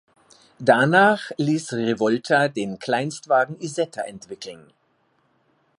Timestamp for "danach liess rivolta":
0.59-2.47